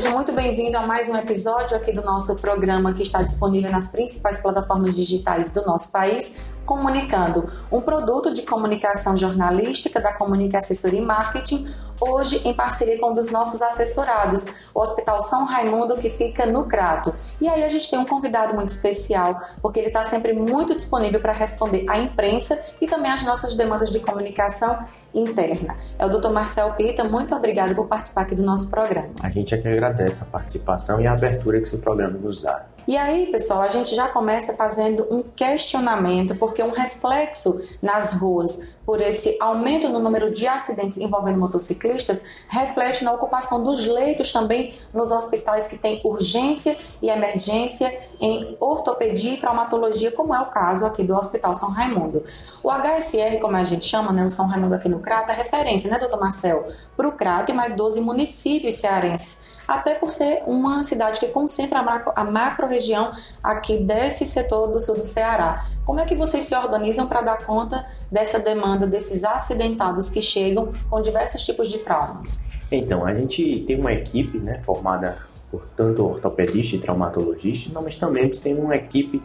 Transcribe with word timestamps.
seja 0.00 0.10
muito 0.10 0.32
bem-vindo 0.32 0.78
a 0.78 0.86
mais 0.86 1.08
um 1.08 1.16
episódio 1.16 1.76
aqui 1.76 1.90
do 1.90 2.02
nosso 2.02 2.36
programa 2.36 2.94
que 2.94 3.02
está 3.02 3.20
disponível 3.20 3.68
nas 3.68 3.88
principais 3.88 4.38
plataformas 4.38 4.94
digitais 4.94 5.50
do 5.50 5.66
nosso 5.66 5.90
país, 5.90 6.36
Comunicando, 6.64 7.50
um 7.72 7.80
produto 7.80 8.32
de 8.32 8.42
comunicação 8.42 9.16
jornalística 9.16 9.98
da 9.98 10.12
Comunica 10.12 10.58
Assessoria 10.58 11.00
e 11.00 11.02
Marketing, 11.02 11.66
hoje 11.98 12.46
em 12.46 12.52
parceria 12.52 12.98
com 13.00 13.10
um 13.10 13.14
dos 13.14 13.30
nossos 13.30 13.62
assessorados, 13.62 14.46
o 14.74 14.80
Hospital 14.80 15.18
São 15.22 15.46
Raimundo, 15.46 15.96
que 15.96 16.10
fica 16.10 16.44
no 16.44 16.66
Crato. 16.66 17.14
E 17.40 17.48
aí 17.48 17.64
a 17.64 17.68
gente 17.68 17.90
tem 17.90 17.98
um 17.98 18.04
convidado 18.04 18.54
muito 18.54 18.68
especial, 18.68 19.40
porque 19.62 19.80
ele 19.80 19.88
está 19.88 20.04
sempre 20.04 20.34
muito 20.34 20.74
disponível 20.74 21.20
para 21.20 21.32
responder 21.32 21.86
à 21.88 21.98
imprensa 21.98 22.62
e 22.82 22.86
também 22.86 23.10
às 23.10 23.22
nossas 23.22 23.54
demandas 23.54 23.90
de 23.90 23.98
comunicação 23.98 24.78
interna. 25.14 25.76
É 25.98 26.04
o 26.04 26.08
Dr. 26.08 26.30
Marcel 26.30 26.72
Pita, 26.72 27.04
muito 27.04 27.34
obrigado 27.34 27.74
por 27.74 27.86
participar 27.86 28.22
aqui 28.22 28.34
do 28.34 28.42
nosso 28.42 28.70
programa. 28.70 29.10
A 29.22 29.30
gente 29.30 29.54
é 29.54 29.58
que 29.58 29.68
agradece 29.68 30.22
a 30.22 30.26
participação 30.26 31.00
e 31.00 31.06
a 31.06 31.12
abertura 31.12 31.60
que 31.60 31.66
seu 31.66 31.78
programa 31.78 32.18
nos 32.18 32.42
dá. 32.42 32.66
E 32.88 32.96
aí, 32.96 33.26
pessoal, 33.26 33.60
a 33.60 33.68
gente 33.68 33.94
já 33.94 34.08
começa 34.08 34.56
fazendo 34.56 35.06
um 35.10 35.22
questionamento, 35.22 36.34
porque 36.36 36.62
um 36.62 36.70
reflexo 36.70 37.60
nas 37.82 38.14
ruas 38.14 38.76
por 38.86 38.98
esse 38.98 39.36
aumento 39.38 39.90
no 39.90 39.98
número 39.98 40.32
de 40.32 40.46
acidentes 40.46 40.96
envolvendo 40.96 41.38
motociclistas 41.38 42.46
reflete 42.48 43.04
na 43.04 43.12
ocupação 43.12 43.62
dos 43.62 43.84
leitos 43.84 44.32
também 44.32 44.72
nos 44.94 45.12
hospitais 45.12 45.66
que 45.66 45.76
têm 45.76 46.00
urgência 46.02 46.78
e 47.02 47.10
emergência 47.10 47.94
em 48.18 48.56
ortopedia 48.58 49.34
e 49.34 49.36
traumatologia, 49.36 50.10
como 50.10 50.34
é 50.34 50.40
o 50.40 50.46
caso 50.46 50.86
aqui 50.86 51.04
do 51.04 51.14
Hospital 51.14 51.54
São 51.54 51.70
Raimundo. 51.70 52.24
O 52.62 52.70
HSR, 52.70 53.38
como 53.38 53.54
a 53.54 53.64
gente 53.64 53.84
chama, 53.84 54.12
né, 54.12 54.24
o 54.24 54.30
São 54.30 54.46
Raimundo 54.46 54.74
aqui 54.74 54.88
no 54.88 55.00
Crato, 55.00 55.30
é 55.30 55.34
referência, 55.34 55.90
né, 55.90 55.98
doutor 55.98 56.18
Marcel, 56.18 56.66
para 56.96 57.06
o 57.06 57.12
Crato 57.12 57.52
e 57.52 57.54
mais 57.54 57.74
12 57.74 58.00
municípios 58.00 58.76
cearenses 58.76 59.57
até 59.68 59.94
por 59.94 60.10
ser 60.10 60.42
uma 60.46 60.82
cidade 60.82 61.20
que 61.20 61.28
concentra 61.28 61.80
a 61.80 61.82
macro, 61.82 62.12
a 62.16 62.24
macro 62.24 62.66
região 62.66 63.12
aqui 63.42 63.76
desse 63.76 64.24
setor 64.24 64.68
do 64.68 64.80
sul 64.80 64.94
do 64.94 65.02
Ceará. 65.02 65.66
Como 65.84 66.00
é 66.00 66.06
que 66.06 66.16
vocês 66.16 66.44
se 66.44 66.56
organizam 66.56 67.06
para 67.06 67.20
dar 67.20 67.44
conta 67.44 67.84
dessa 68.10 68.38
demanda 68.38 68.86
desses 68.86 69.24
acidentados 69.24 70.08
que 70.08 70.22
chegam 70.22 70.72
com 70.88 71.02
diversos 71.02 71.44
tipos 71.44 71.68
de 71.68 71.78
traumas? 71.78 72.48
Então, 72.72 73.04
a 73.04 73.14
gente 73.14 73.60
tem 73.66 73.78
uma 73.78 73.92
equipe 73.92 74.38
né, 74.38 74.58
formada 74.60 75.18
por 75.50 75.62
tanto 75.76 76.06
ortopedista 76.06 76.76
e 76.76 76.78
traumatologista, 76.78 77.78
mas 77.80 77.96
também 77.96 78.30
tem 78.30 78.54
uma 78.58 78.76
equipe 78.76 79.22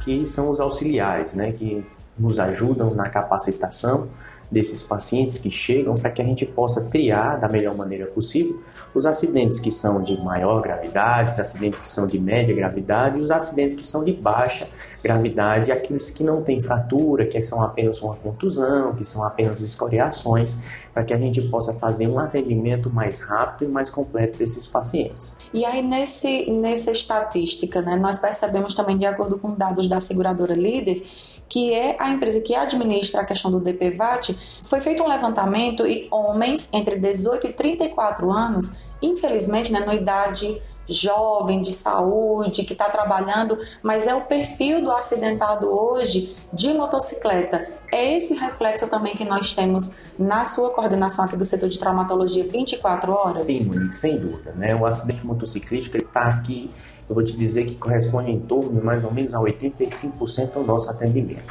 que 0.00 0.26
são 0.26 0.50
os 0.50 0.60
auxiliares, 0.60 1.34
né, 1.34 1.52
que 1.52 1.84
nos 2.18 2.38
ajudam 2.38 2.94
na 2.94 3.04
capacitação 3.04 4.08
desses 4.50 4.82
pacientes 4.82 5.36
que 5.36 5.50
chegam 5.50 5.94
para 5.94 6.10
que 6.10 6.22
a 6.22 6.24
gente 6.24 6.46
possa 6.46 6.84
triar 6.86 7.38
da 7.38 7.48
melhor 7.48 7.76
maneira 7.76 8.06
possível 8.06 8.60
os 8.94 9.06
acidentes 9.06 9.60
que 9.60 9.70
são 9.70 10.02
de 10.02 10.18
maior 10.20 10.62
gravidade, 10.62 11.32
os 11.32 11.40
acidentes 11.40 11.80
que 11.80 11.88
são 11.88 12.06
de 12.06 12.18
média 12.18 12.54
gravidade 12.54 13.18
e 13.18 13.20
os 13.20 13.30
acidentes 13.30 13.74
que 13.74 13.86
são 13.86 14.02
de 14.04 14.12
baixa 14.12 14.66
gravidade, 15.02 15.70
aqueles 15.70 16.10
que 16.10 16.24
não 16.24 16.42
têm 16.42 16.60
fratura, 16.60 17.26
que 17.26 17.40
são 17.42 17.62
apenas 17.62 18.00
uma 18.02 18.16
contusão, 18.16 18.94
que 18.94 19.04
são 19.04 19.22
apenas 19.22 19.60
escoriações, 19.60 20.56
para 20.92 21.04
que 21.04 21.14
a 21.14 21.18
gente 21.18 21.40
possa 21.42 21.72
fazer 21.74 22.08
um 22.08 22.18
atendimento 22.18 22.90
mais 22.90 23.20
rápido 23.20 23.68
e 23.68 23.72
mais 23.72 23.90
completo 23.90 24.38
desses 24.38 24.66
pacientes. 24.66 25.36
E 25.52 25.64
aí 25.64 25.82
nesse 25.82 26.50
nessa 26.50 26.90
estatística, 26.90 27.80
né, 27.82 27.96
nós 27.96 28.18
percebemos 28.18 28.74
também 28.74 28.96
de 28.96 29.06
acordo 29.06 29.38
com 29.38 29.54
dados 29.54 29.86
da 29.86 30.00
seguradora 30.00 30.54
líder 30.54 31.02
que 31.48 31.72
é 31.72 31.96
a 31.98 32.10
empresa 32.10 32.40
que 32.40 32.54
administra 32.54 33.22
a 33.22 33.24
questão 33.24 33.50
do 33.50 33.60
DPVAT, 33.60 34.36
foi 34.62 34.80
feito 34.80 35.02
um 35.02 35.08
levantamento 35.08 35.86
e 35.86 36.06
homens 36.10 36.72
entre 36.72 36.98
18 36.98 37.46
e 37.46 37.52
34 37.52 38.30
anos, 38.30 38.82
infelizmente, 39.00 39.72
né, 39.72 39.80
na 39.80 39.94
idade 39.94 40.60
jovem, 40.88 41.60
de 41.60 41.72
saúde, 41.72 42.64
que 42.64 42.72
está 42.72 42.88
trabalhando, 42.88 43.58
mas 43.82 44.06
é 44.06 44.14
o 44.14 44.22
perfil 44.22 44.82
do 44.82 44.90
acidentado 44.90 45.68
hoje 45.68 46.34
de 46.52 46.72
motocicleta. 46.72 47.66
É 47.92 48.16
esse 48.16 48.34
reflexo 48.34 48.86
também 48.88 49.14
que 49.14 49.24
nós 49.24 49.52
temos 49.52 50.12
na 50.18 50.44
sua 50.44 50.70
coordenação 50.70 51.24
aqui 51.24 51.36
do 51.36 51.44
setor 51.44 51.68
de 51.68 51.78
traumatologia 51.78 52.44
24 52.44 53.12
horas? 53.12 53.42
Sim, 53.42 53.92
sem 53.92 54.18
dúvida. 54.18 54.52
Né? 54.52 54.74
O 54.74 54.86
acidente 54.86 55.24
motociclístico 55.26 55.96
está 55.98 56.22
aqui 56.22 56.70
eu 57.08 57.14
vou 57.14 57.24
te 57.24 57.36
dizer 57.36 57.64
que 57.66 57.74
corresponde 57.76 58.30
em 58.30 58.40
torno 58.40 58.82
mais 58.82 59.02
ou 59.04 59.12
menos 59.12 59.34
a 59.34 59.38
85% 59.38 60.52
do 60.52 60.62
nosso 60.62 60.90
atendimento. 60.90 61.44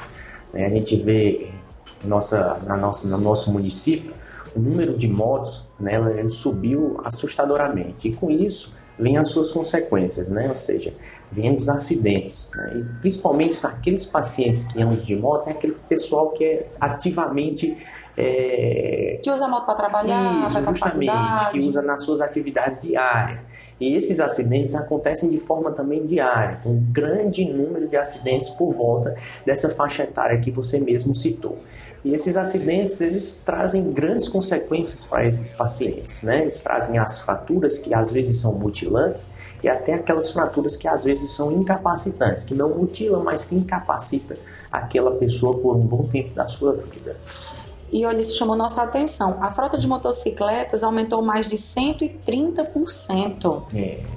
Né? 0.54 0.66
A 0.66 0.70
gente 0.70 0.96
vê 0.98 1.50
nossa, 2.06 2.60
na 2.66 2.78
nossa, 2.78 3.08
no 3.08 3.18
nosso 3.18 3.52
município 3.52 4.14
o 4.56 4.60
número 4.60 4.98
de 4.98 5.08
motos 5.08 5.68
né, 5.80 5.94
subiu 6.30 7.00
assustadoramente 7.04 8.08
e 8.08 8.14
com 8.14 8.30
isso 8.30 8.76
vem 9.00 9.18
as 9.18 9.30
suas 9.30 9.52
consequências, 9.52 10.28
né? 10.28 10.50
ou 10.50 10.58
seja, 10.58 10.94
vem 11.32 11.56
os 11.56 11.70
acidentes. 11.70 12.50
Né? 12.56 12.78
E 12.78 13.00
principalmente 13.02 13.66
aqueles 13.66 14.06
pacientes 14.06 14.64
que 14.64 14.82
andam 14.82 14.98
de 14.98 15.16
moto, 15.16 15.48
é 15.48 15.52
aquele 15.52 15.76
pessoal 15.88 16.32
que 16.32 16.44
é 16.44 16.68
ativamente 16.80 17.78
é... 18.18 19.20
Que 19.22 19.30
usa 19.30 19.46
a 19.46 19.48
moto 19.48 19.66
para 19.66 19.76
trabalhar, 19.76 20.46
Isso, 20.46 20.64
justamente, 20.64 21.12
que 21.52 21.60
usa 21.60 21.82
nas 21.84 22.02
suas 22.02 22.20
atividades 22.20 22.82
diárias. 22.82 23.40
E 23.80 23.96
esses 23.96 24.20
acidentes 24.20 24.74
acontecem 24.74 25.30
de 25.30 25.40
forma 25.40 25.72
também 25.72 26.06
diária, 26.06 26.60
um 26.66 26.76
grande 26.92 27.46
número 27.46 27.88
de 27.88 27.96
acidentes 27.96 28.50
por 28.50 28.74
volta 28.74 29.16
dessa 29.46 29.70
faixa 29.70 30.04
etária 30.04 30.40
que 30.40 30.50
você 30.50 30.80
mesmo 30.80 31.14
citou. 31.14 31.60
E 32.04 32.14
esses 32.14 32.38
acidentes, 32.38 33.02
eles 33.02 33.44
trazem 33.46 33.92
grandes 33.92 34.28
consequências 34.28 35.04
para 35.06 35.28
esses 35.28 35.52
pacientes, 35.52 36.24
né? 36.24 36.42
Eles 36.42 36.64
trazem 36.64 36.98
as 36.98 37.20
fraturas 37.20 37.78
que 37.78 37.94
às 37.94 38.12
vezes 38.12 38.40
são 38.40 38.58
mutilantes 38.58 39.36
e 39.62 39.68
até 39.68 39.94
aquelas 39.94 40.32
fraturas 40.32 40.78
que 40.78 40.88
às 40.88 41.04
vezes 41.04 41.32
são 41.32 41.52
incapacitantes, 41.52 42.44
que 42.44 42.56
não 42.56 42.70
mutilam, 42.70 43.24
mas 43.24 43.44
que 43.44 43.56
incapacita 43.56 44.36
aquela 44.72 45.12
pessoa 45.12 45.60
por 45.60 45.76
um 45.76 45.82
bom 45.82 46.08
tempo 46.08 46.34
da 46.34 46.48
sua 46.48 46.74
vida. 46.74 47.18
E 47.92 48.06
olha, 48.06 48.22
isso 48.22 48.38
chamou 48.38 48.56
nossa 48.56 48.84
atenção. 48.84 49.40
A 49.42 49.50
frota 49.50 49.76
de 49.78 49.88
motocicletas 49.88 50.84
aumentou 50.84 51.22
mais 51.22 51.48
de 51.48 51.56
130%. 51.56 53.64
É. 53.74 54.17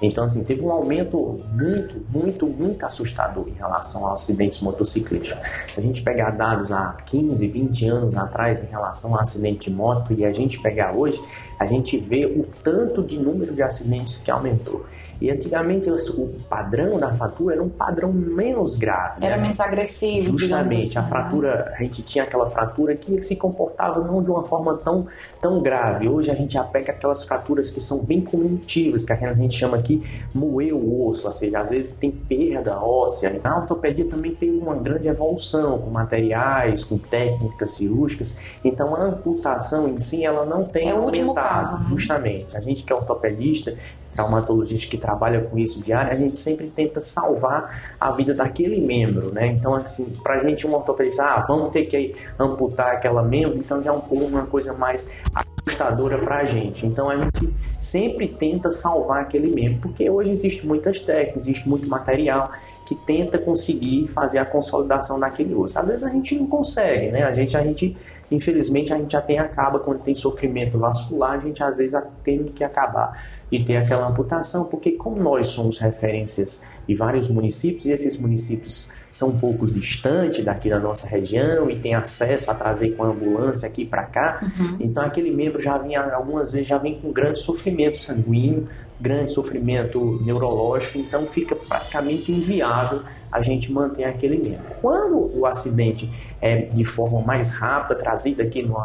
Então, 0.00 0.24
assim, 0.24 0.44
teve 0.44 0.62
um 0.62 0.70
aumento 0.70 1.40
muito, 1.52 1.96
muito, 2.10 2.46
muito 2.46 2.86
assustador 2.86 3.48
em 3.48 3.52
relação 3.52 4.06
aos 4.06 4.22
acidentes 4.22 4.60
motociclistas. 4.60 5.38
Se 5.66 5.80
a 5.80 5.82
gente 5.82 6.02
pegar 6.02 6.30
dados 6.30 6.70
há 6.70 6.96
15, 7.04 7.46
20 7.46 7.86
anos 7.86 8.16
atrás 8.16 8.62
em 8.62 8.66
relação 8.66 9.14
ao 9.14 9.20
acidente 9.20 9.68
de 9.68 9.76
moto 9.76 10.12
e 10.12 10.24
a 10.24 10.32
gente 10.32 10.60
pegar 10.60 10.92
hoje, 10.92 11.20
a 11.58 11.66
gente 11.66 11.96
vê 11.98 12.26
o 12.26 12.46
tanto 12.62 13.02
de 13.02 13.18
número 13.18 13.54
de 13.54 13.62
acidentes 13.62 14.16
que 14.16 14.30
aumentou. 14.30 14.84
E 15.20 15.30
antigamente 15.30 15.90
o 15.90 16.28
padrão 16.48 16.98
da 16.98 17.12
fratura 17.12 17.56
era 17.56 17.62
um 17.62 17.68
padrão 17.68 18.12
menos 18.12 18.76
grave. 18.76 19.24
Era 19.24 19.36
né? 19.36 19.42
menos 19.42 19.58
agressivo. 19.58 20.38
Justamente, 20.38 20.86
assim, 20.86 20.98
a 20.98 21.02
né? 21.02 21.08
fratura, 21.08 21.74
a 21.76 21.82
gente 21.82 22.02
tinha 22.02 22.22
aquela 22.22 22.48
fratura 22.48 22.94
que 22.94 23.18
se 23.24 23.34
comportava 23.34 24.00
não 24.00 24.22
de 24.22 24.30
uma 24.30 24.44
forma 24.44 24.76
tão, 24.76 25.06
tão 25.40 25.60
grave. 25.60 26.08
Hoje 26.08 26.30
a 26.30 26.34
gente 26.34 26.54
já 26.54 26.62
pega 26.62 26.92
aquelas 26.92 27.24
fraturas 27.24 27.70
que 27.70 27.80
são 27.80 28.04
bem 28.04 28.20
comunitivas, 28.20 29.04
que 29.04 29.12
a 29.12 29.34
gente 29.34 29.56
chama 29.56 29.76
aqui 29.76 29.87
moer 30.34 30.74
o 30.74 31.08
osso, 31.08 31.26
ou 31.26 31.32
seja, 31.32 31.60
às 31.60 31.70
vezes 31.70 31.92
tem 31.92 32.10
perda 32.10 32.80
óssea. 32.80 33.40
A 33.42 33.58
ortopedia 33.58 34.04
também 34.04 34.34
teve 34.34 34.58
uma 34.58 34.74
grande 34.74 35.08
evolução 35.08 35.78
com 35.78 35.90
materiais, 35.90 36.84
com 36.84 36.98
técnicas 36.98 37.72
cirúrgicas. 37.72 38.36
Então 38.64 38.94
a 38.94 39.02
amputação 39.04 39.88
em 39.88 39.98
si 39.98 40.24
ela 40.24 40.44
não 40.44 40.64
tem 40.64 40.90
é 40.90 40.94
o 40.94 41.02
último 41.02 41.34
caso. 41.34 41.76
Né? 41.78 41.86
Justamente. 41.88 42.56
A 42.56 42.60
gente 42.60 42.82
que 42.82 42.92
é 42.92 42.96
ortopedista, 42.96 43.74
traumatologista 44.18 44.90
que 44.90 44.98
trabalha 44.98 45.42
com 45.42 45.56
isso 45.58 45.80
diário, 45.80 46.12
a 46.12 46.16
gente 46.16 46.36
sempre 46.36 46.66
tenta 46.68 47.00
salvar 47.00 47.94
a 48.00 48.10
vida 48.10 48.34
daquele 48.34 48.80
membro, 48.80 49.32
né? 49.32 49.46
Então, 49.46 49.74
assim, 49.74 50.16
pra 50.22 50.42
gente 50.42 50.66
um 50.66 50.74
ortopedista, 50.74 51.22
ah, 51.22 51.44
vamos 51.46 51.70
ter 51.70 51.84
que 51.84 52.16
amputar 52.38 52.94
aquela 52.94 53.22
membro, 53.22 53.58
então 53.58 53.80
já 53.82 53.90
é 53.90 53.94
um, 53.94 54.00
uma 54.26 54.46
coisa 54.46 54.72
mais 54.72 55.22
assustadora 55.68 56.18
pra 56.18 56.44
gente. 56.44 56.86
Então, 56.86 57.10
a 57.10 57.16
gente 57.16 57.54
sempre 57.54 58.26
tenta 58.26 58.70
salvar 58.70 59.22
aquele 59.22 59.54
membro, 59.54 59.80
porque 59.82 60.08
hoje 60.08 60.30
existe 60.30 60.66
muitas 60.66 61.00
técnicas, 61.00 61.44
existe 61.44 61.68
muito 61.68 61.86
material 61.86 62.50
que 62.86 62.94
tenta 62.94 63.38
conseguir 63.38 64.08
fazer 64.08 64.38
a 64.38 64.46
consolidação 64.46 65.20
daquele 65.20 65.54
osso. 65.54 65.78
Às 65.78 65.88
vezes 65.88 66.04
a 66.04 66.10
gente 66.10 66.34
não 66.34 66.46
consegue, 66.46 67.10
né? 67.10 67.22
A 67.24 67.34
gente, 67.34 67.56
a 67.56 67.62
gente 67.62 67.96
infelizmente, 68.30 68.92
a 68.92 68.98
gente 68.98 69.12
já 69.12 69.20
tem 69.20 69.38
acaba 69.38 69.78
quando 69.78 70.00
tem 70.00 70.14
sofrimento 70.14 70.78
vascular, 70.78 71.32
a 71.32 71.38
gente 71.38 71.62
às 71.62 71.78
vezes 71.78 72.00
tem 72.22 72.44
que 72.44 72.62
acabar 72.62 73.26
de 73.50 73.64
ter 73.64 73.76
aquela 73.78 74.06
amputação, 74.06 74.66
porque 74.66 74.92
como 74.92 75.22
nós 75.22 75.48
somos 75.48 75.78
referências 75.78 76.66
de 76.86 76.94
vários 76.94 77.28
municípios 77.28 77.86
e 77.86 77.92
esses 77.92 78.18
municípios 78.18 78.97
são 79.10 79.28
um 79.28 79.38
pouco 79.38 79.66
distantes 79.66 80.44
daqui 80.44 80.68
da 80.70 80.78
nossa 80.78 81.06
região 81.06 81.70
e 81.70 81.78
tem 81.78 81.94
acesso 81.94 82.50
a 82.50 82.54
trazer 82.54 82.90
com 82.90 83.04
a 83.04 83.08
ambulância 83.08 83.68
aqui 83.68 83.84
para 83.84 84.04
cá, 84.04 84.40
uhum. 84.42 84.76
então 84.80 85.02
aquele 85.02 85.30
membro 85.30 85.60
já 85.60 85.76
vem 85.78 85.96
algumas 85.96 86.52
vezes 86.52 86.68
já 86.68 86.78
vem 86.78 87.00
com 87.00 87.10
grande 87.12 87.38
sofrimento 87.38 88.02
sanguíneo, 88.02 88.68
grande 89.00 89.30
sofrimento 89.30 90.20
neurológico, 90.24 90.98
então 90.98 91.26
fica 91.26 91.54
praticamente 91.54 92.32
inviável 92.32 93.02
a 93.30 93.42
gente 93.42 93.70
manter 93.70 94.04
aquele 94.04 94.38
membro. 94.38 94.74
Quando 94.80 95.38
o 95.38 95.46
acidente 95.46 96.08
é 96.40 96.62
de 96.62 96.84
forma 96.84 97.20
mais 97.20 97.50
rápida 97.50 97.94
trazido 97.94 98.42
aqui 98.42 98.62
no, 98.62 98.78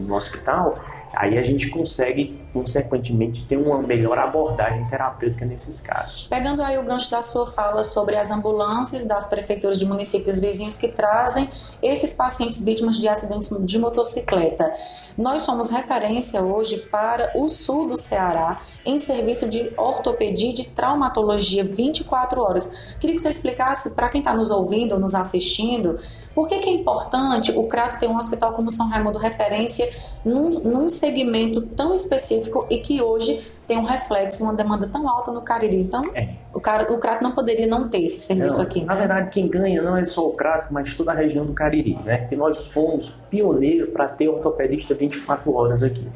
no 0.00 0.14
hospital, 0.14 0.78
Aí 1.16 1.38
a 1.38 1.42
gente 1.42 1.68
consegue, 1.68 2.38
consequentemente, 2.52 3.44
ter 3.44 3.56
uma 3.56 3.80
melhor 3.82 4.18
abordagem 4.18 4.86
terapêutica 4.86 5.44
nesses 5.44 5.80
casos. 5.80 6.26
Pegando 6.28 6.62
aí 6.62 6.78
o 6.78 6.82
gancho 6.82 7.10
da 7.10 7.22
sua 7.22 7.46
fala 7.46 7.82
sobre 7.84 8.16
as 8.16 8.30
ambulâncias 8.30 9.04
das 9.04 9.26
prefeituras 9.26 9.78
de 9.78 9.86
municípios 9.86 10.40
vizinhos 10.40 10.76
que 10.76 10.88
trazem 10.88 11.48
esses 11.82 12.12
pacientes 12.12 12.64
vítimas 12.64 12.96
de 12.96 13.08
acidentes 13.08 13.48
de 13.64 13.78
motocicleta. 13.78 14.72
Nós 15.16 15.42
somos 15.42 15.70
referência 15.70 16.42
hoje 16.42 16.78
para 16.90 17.30
o 17.36 17.48
sul 17.48 17.88
do 17.88 17.96
Ceará 17.96 18.60
em 18.84 18.98
serviço 18.98 19.48
de 19.48 19.70
ortopedia 19.76 20.50
e 20.50 20.54
de 20.54 20.64
traumatologia 20.64 21.64
24 21.64 22.40
horas. 22.40 22.96
Queria 22.98 23.14
que 23.14 23.22
você 23.22 23.28
explicasse 23.28 23.94
para 23.94 24.08
quem 24.08 24.20
está 24.20 24.34
nos 24.34 24.50
ouvindo 24.50 24.92
ou 24.92 25.00
nos 25.00 25.14
assistindo 25.14 25.96
por 26.34 26.48
que, 26.48 26.58
que, 26.58 26.68
é 26.68 26.72
importante 26.72 27.52
o 27.52 27.64
Crato 27.64 27.98
ter 27.98 28.08
um 28.08 28.16
hospital 28.16 28.52
como 28.52 28.70
São 28.70 28.88
Raimundo 28.88 29.18
referência 29.18 29.88
num, 30.24 30.60
num 30.60 30.90
segmento 30.90 31.62
tão 31.62 31.94
específico 31.94 32.66
e 32.68 32.78
que 32.78 33.00
hoje 33.00 33.40
tem 33.66 33.78
um 33.78 33.84
reflexo, 33.84 34.42
uma 34.42 34.54
demanda 34.54 34.86
tão 34.86 35.08
alta 35.08 35.32
no 35.32 35.40
Cariri. 35.40 35.76
Então, 35.76 36.02
é. 36.14 36.28
o, 36.52 36.60
cara, 36.60 36.92
o 36.92 36.98
Crato 36.98 37.22
não 37.22 37.32
poderia 37.32 37.66
não 37.66 37.88
ter 37.88 38.02
esse 38.02 38.20
serviço 38.20 38.58
não, 38.58 38.64
aqui. 38.64 38.80
Né? 38.80 38.86
Na 38.86 38.94
verdade, 38.94 39.30
quem 39.30 39.48
ganha 39.48 39.80
não 39.80 39.96
é 39.96 40.04
só 40.04 40.26
o 40.26 40.32
Crato, 40.32 40.72
mas 40.72 40.94
toda 40.94 41.12
a 41.12 41.14
região 41.14 41.46
do 41.46 41.52
Cariri, 41.52 41.98
né? 42.04 42.18
Porque 42.18 42.36
nós 42.36 42.72
fomos 42.72 43.20
pioneiros 43.30 43.90
para 43.90 44.08
ter 44.08 44.28
ortopedista 44.28 44.94
24 44.94 45.54
horas 45.54 45.82
aqui. 45.82 46.06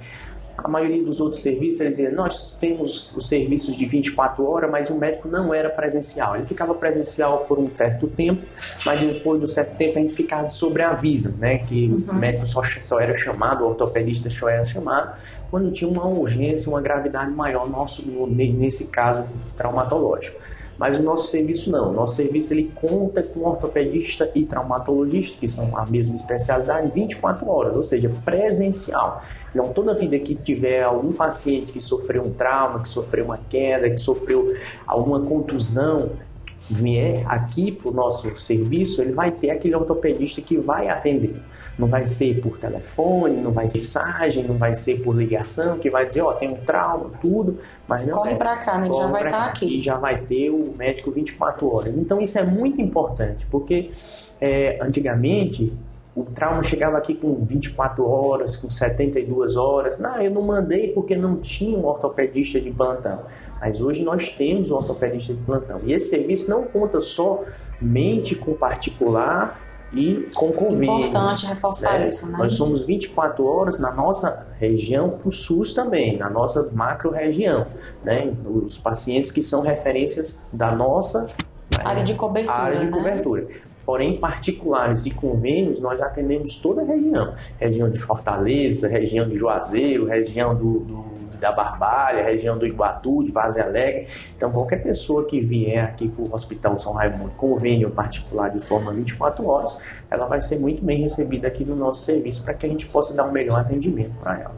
A 0.58 0.66
maioria 0.66 1.04
dos 1.04 1.20
outros 1.20 1.40
serviços, 1.40 1.80
eles 1.80 1.96
diziam, 1.96 2.14
nós 2.14 2.50
temos 2.58 3.14
os 3.16 3.28
serviços 3.28 3.76
de 3.76 3.86
24 3.86 4.44
horas, 4.44 4.68
mas 4.68 4.90
o 4.90 4.96
médico 4.96 5.28
não 5.28 5.54
era 5.54 5.70
presencial. 5.70 6.34
Ele 6.34 6.44
ficava 6.44 6.74
presencial 6.74 7.44
por 7.46 7.60
um 7.60 7.70
certo 7.74 8.08
tempo, 8.08 8.44
mas 8.84 9.00
depois 9.00 9.38
de 9.38 9.44
um 9.44 9.48
certo 9.48 9.76
tempo 9.76 9.98
a 9.98 10.02
gente 10.02 10.14
ficava 10.14 10.48
de 10.48 10.54
sobreaviso, 10.54 11.38
né? 11.38 11.58
Que 11.58 11.86
uhum. 11.86 12.02
o 12.08 12.14
médico 12.14 12.44
só, 12.44 12.60
só 12.64 12.98
era 12.98 13.14
chamado, 13.14 13.62
o 13.62 13.68
ortopedista 13.68 14.28
só 14.28 14.48
era 14.48 14.64
chamado, 14.64 15.16
quando 15.48 15.70
tinha 15.70 15.88
uma 15.88 16.06
urgência, 16.06 16.68
uma 16.68 16.80
gravidade 16.80 17.30
maior 17.30 17.70
nosso, 17.70 18.02
nesse 18.08 18.88
caso 18.88 19.26
traumatológico. 19.56 20.40
Mas 20.78 20.98
o 20.98 21.02
nosso 21.02 21.28
serviço 21.28 21.70
não. 21.70 21.90
O 21.90 21.92
nosso 21.92 22.14
serviço 22.14 22.54
ele 22.54 22.72
conta 22.74 23.22
com 23.22 23.40
ortopedista 23.40 24.30
e 24.34 24.44
traumatologista, 24.44 25.36
que 25.38 25.48
são 25.48 25.76
a 25.76 25.84
mesma 25.84 26.14
especialidade, 26.14 26.92
24 26.94 27.48
horas, 27.48 27.76
ou 27.76 27.82
seja, 27.82 28.10
presencial. 28.24 29.20
Então, 29.50 29.72
toda 29.72 29.92
vida 29.94 30.18
que 30.18 30.34
tiver 30.34 30.82
algum 30.82 31.12
paciente 31.12 31.72
que 31.72 31.80
sofreu 31.80 32.22
um 32.22 32.32
trauma, 32.32 32.80
que 32.80 32.88
sofreu 32.88 33.24
uma 33.24 33.38
queda, 33.48 33.90
que 33.90 33.98
sofreu 33.98 34.54
alguma 34.86 35.20
contusão, 35.20 36.12
vier 36.70 37.24
aqui 37.26 37.72
para 37.72 37.88
o 37.88 37.92
nosso 37.92 38.36
serviço, 38.36 39.00
ele 39.00 39.12
vai 39.12 39.30
ter 39.30 39.50
aquele 39.50 39.74
ortopedista 39.74 40.40
que 40.40 40.56
vai 40.56 40.88
atender. 40.88 41.40
Não 41.78 41.88
vai 41.88 42.06
ser 42.06 42.40
por 42.40 42.58
telefone, 42.58 43.36
não 43.36 43.52
vai 43.52 43.68
ser 43.68 43.78
mensagem, 43.78 44.44
não 44.44 44.56
vai 44.56 44.74
ser 44.74 45.02
por 45.02 45.16
ligação, 45.16 45.78
que 45.78 45.88
vai 45.88 46.06
dizer, 46.06 46.22
ó, 46.22 46.30
oh, 46.30 46.34
tem 46.34 46.48
um 46.48 46.56
trauma, 46.56 47.10
tudo, 47.20 47.58
mas 47.86 48.06
não 48.06 48.14
Corre 48.14 48.32
é. 48.32 48.36
para 48.36 48.56
cá, 48.56 48.78
né? 48.78 48.88
já 48.88 49.06
vai 49.06 49.24
estar 49.24 49.38
tá 49.38 49.46
aqui. 49.46 49.78
E 49.78 49.82
já 49.82 49.96
vai 49.96 50.20
ter 50.20 50.50
o 50.50 50.74
médico 50.76 51.10
24 51.10 51.74
horas. 51.74 51.96
Então 51.96 52.20
isso 52.20 52.38
é 52.38 52.44
muito 52.44 52.80
importante, 52.80 53.46
porque 53.46 53.90
é, 54.40 54.78
antigamente 54.82 55.72
o 56.18 56.24
trauma 56.24 56.64
chegava 56.64 56.98
aqui 56.98 57.14
com 57.14 57.44
24 57.44 58.04
horas, 58.04 58.56
com 58.56 58.68
72 58.68 59.56
horas. 59.56 60.00
Não, 60.00 60.20
eu 60.20 60.32
não 60.32 60.42
mandei 60.42 60.88
porque 60.88 61.16
não 61.16 61.36
tinha 61.36 61.78
um 61.78 61.86
ortopedista 61.86 62.60
de 62.60 62.72
plantão. 62.72 63.22
Mas 63.60 63.80
hoje 63.80 64.02
nós 64.02 64.30
temos 64.30 64.70
um 64.72 64.74
ortopedista 64.74 65.32
de 65.32 65.40
plantão. 65.42 65.80
E 65.84 65.92
esse 65.92 66.10
serviço 66.10 66.50
não 66.50 66.64
conta 66.64 67.00
somente 67.00 68.34
com 68.34 68.52
particular 68.54 69.60
e 69.92 70.28
com 70.34 70.50
convênio. 70.50 70.98
Importante 71.06 71.46
reforçar 71.46 72.00
né? 72.00 72.08
isso, 72.08 72.26
né? 72.26 72.36
Nós 72.36 72.54
somos 72.54 72.84
24 72.84 73.46
horas 73.46 73.78
na 73.78 73.92
nossa 73.92 74.48
região, 74.58 75.10
para 75.10 75.28
o 75.28 75.30
SUS 75.32 75.72
também, 75.72 76.18
na 76.18 76.28
nossa 76.28 76.70
macro-região. 76.72 77.68
Né? 78.02 78.34
Os 78.44 78.76
pacientes 78.76 79.30
que 79.30 79.40
são 79.40 79.62
referências 79.62 80.50
da 80.52 80.72
nossa 80.72 81.28
área 81.84 82.02
de 82.02 82.14
cobertura. 82.14 82.58
Área 82.58 82.80
de 82.80 82.86
né? 82.86 82.92
cobertura. 82.92 83.46
Porém, 83.88 84.18
particulares 84.18 85.06
e 85.06 85.10
convênios, 85.10 85.80
nós 85.80 86.02
atendemos 86.02 86.56
toda 86.56 86.82
a 86.82 86.84
região. 86.84 87.32
Região 87.58 87.88
de 87.88 87.98
Fortaleza, 87.98 88.86
região 88.86 89.26
de 89.26 89.34
Juazeiro, 89.34 90.04
região 90.04 90.54
do, 90.54 90.80
do 90.80 91.04
da 91.40 91.50
Barbalha, 91.52 92.22
região 92.22 92.58
do 92.58 92.66
Iguatu, 92.66 93.24
de 93.24 93.32
Vaze 93.32 93.58
Alegre. 93.62 94.06
Então, 94.36 94.52
qualquer 94.52 94.82
pessoa 94.82 95.24
que 95.24 95.40
vier 95.40 95.82
aqui 95.82 96.06
para 96.06 96.22
o 96.22 96.34
Hospital 96.34 96.78
São 96.78 96.92
Raimundo, 96.92 97.30
convênio 97.38 97.90
particular 97.90 98.50
de 98.50 98.60
forma 98.60 98.92
24 98.92 99.46
horas, 99.46 99.78
ela 100.10 100.26
vai 100.26 100.42
ser 100.42 100.58
muito 100.58 100.84
bem 100.84 101.00
recebida 101.00 101.48
aqui 101.48 101.64
no 101.64 101.74
nosso 101.74 102.04
serviço 102.04 102.44
para 102.44 102.52
que 102.52 102.66
a 102.66 102.68
gente 102.68 102.84
possa 102.84 103.14
dar 103.14 103.24
um 103.24 103.32
melhor 103.32 103.58
atendimento 103.58 104.12
para 104.20 104.38
ela. 104.38 104.54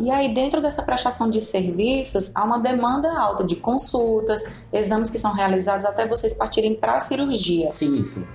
E 0.00 0.10
aí, 0.10 0.34
dentro 0.34 0.60
dessa 0.60 0.82
prestação 0.82 1.30
de 1.30 1.40
serviços, 1.40 2.34
há 2.34 2.42
uma 2.42 2.58
demanda 2.58 3.16
alta 3.16 3.44
de 3.44 3.54
consultas, 3.54 4.66
exames 4.72 5.10
que 5.10 5.18
são 5.18 5.32
realizados 5.32 5.86
até 5.86 6.08
vocês 6.08 6.34
partirem 6.34 6.74
para 6.74 6.96
a 6.96 7.00
cirurgia. 7.00 7.68
Sim, 7.68 8.02
sim. 8.02 8.26